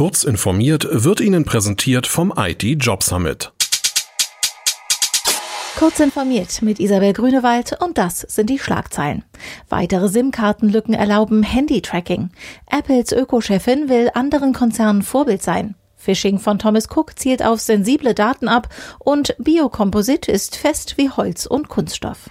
[0.00, 3.52] Kurz informiert wird Ihnen präsentiert vom IT Job Summit.
[5.78, 9.26] Kurz informiert mit Isabel Grünewald und das sind die Schlagzeilen.
[9.68, 12.30] Weitere SIM-Kartenlücken erlauben Handy-Tracking.
[12.70, 15.74] Apples Ökochefin will anderen Konzernen Vorbild sein.
[16.00, 21.44] Phishing von Thomas Cook zielt auf sensible Daten ab und Biokomposit ist fest wie Holz
[21.44, 22.30] und Kunststoff.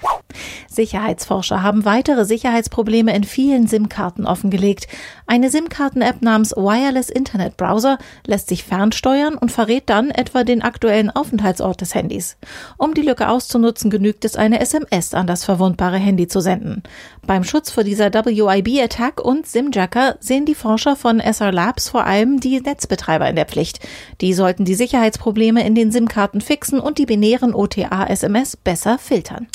[0.67, 4.87] Sicherheitsforscher haben weitere Sicherheitsprobleme in vielen SIM-Karten offengelegt.
[5.27, 11.09] Eine SIM-Karten-App namens Wireless Internet Browser lässt sich fernsteuern und verrät dann etwa den aktuellen
[11.09, 12.37] Aufenthaltsort des Handys.
[12.77, 16.83] Um die Lücke auszunutzen, genügt es, eine SMS an das verwundbare Handy zu senden.
[17.25, 22.39] Beim Schutz vor dieser WIB-Attack und SIM-Jacker sehen die Forscher von SR Labs vor allem
[22.39, 23.58] die Netzbetreiber in der Pflicht.
[24.21, 29.47] Die sollten die Sicherheitsprobleme in den SIM-Karten fixen und die binären OTA-SMS besser filtern.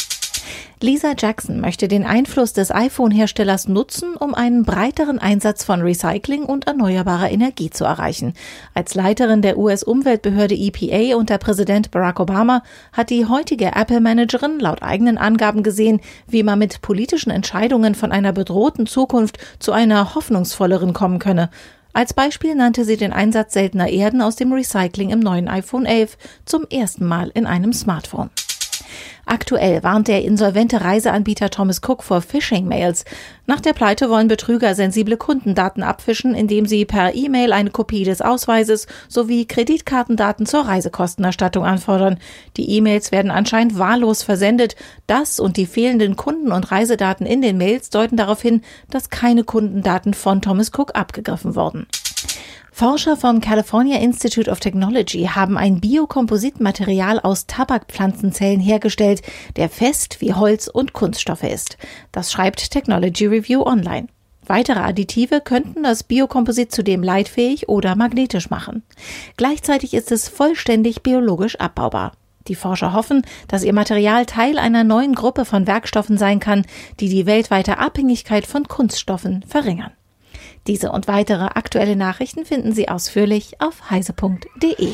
[0.85, 6.67] Lisa Jackson möchte den Einfluss des iPhone-Herstellers nutzen, um einen breiteren Einsatz von Recycling und
[6.67, 8.35] erneuerbarer Energie zu erreichen.
[8.75, 15.17] Als Leiterin der US-Umweltbehörde EPA unter Präsident Barack Obama hat die heutige Apple-Managerin laut eigenen
[15.17, 21.19] Angaben gesehen, wie man mit politischen Entscheidungen von einer bedrohten Zukunft zu einer hoffnungsvolleren kommen
[21.19, 21.49] könne.
[21.97, 26.19] Als Beispiel nannte sie den Einsatz seltener Erden aus dem Recycling im neuen iPhone 11
[26.45, 28.31] zum ersten Mal in einem Smartphone.
[29.27, 33.05] Aktuell warnt der insolvente Reiseanbieter Thomas Cook vor Phishing-Mails.
[33.47, 38.21] Nach der Pleite wollen Betrüger sensible Kundendaten abfischen, indem sie per E-Mail eine Kopie des
[38.21, 42.19] Ausweises sowie Kreditkartendaten zur Reisekostenerstattung anfordern.
[42.57, 44.77] Die E-Mails werden anscheinend wahllos versendet.
[45.07, 49.45] Das und die fehlenden Kunden- und Reisedaten in den Mails deuten darauf hin, dass keine
[49.45, 51.87] Kundendaten von Thomas Cook abgegriffen wurden.
[52.77, 59.23] Forscher vom California Institute of Technology haben ein Biokompositmaterial aus Tabakpflanzenzellen hergestellt,
[59.55, 61.79] der fest wie Holz und Kunststoffe ist.
[62.11, 64.09] Das schreibt Technology Review online.
[64.45, 68.83] Weitere Additive könnten das Biokomposit zudem leitfähig oder magnetisch machen.
[69.37, 72.15] Gleichzeitig ist es vollständig biologisch abbaubar.
[72.49, 76.67] Die Forscher hoffen, dass ihr Material Teil einer neuen Gruppe von Werkstoffen sein kann,
[76.99, 79.93] die die weltweite Abhängigkeit von Kunststoffen verringern.
[80.67, 84.93] Diese und weitere aktuelle Nachrichten finden Sie ausführlich auf heise.de.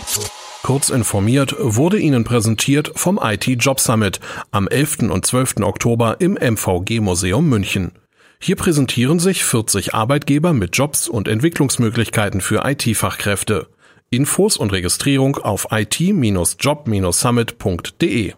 [0.62, 4.20] Kurz informiert wurde Ihnen präsentiert vom IT Job Summit
[4.50, 5.10] am 11.
[5.10, 5.56] und 12.
[5.62, 7.92] Oktober im MVG Museum München.
[8.40, 13.68] Hier präsentieren sich 40 Arbeitgeber mit Jobs und Entwicklungsmöglichkeiten für IT-Fachkräfte.
[14.10, 18.32] Infos und Registrierung auf it-job-summit.de